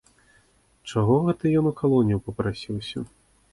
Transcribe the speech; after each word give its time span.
Чаго 0.91 1.17
гэта 1.27 1.53
ён 1.61 1.69
у 1.73 1.75
калонію 1.83 2.19
папрасіўся? 2.25 3.07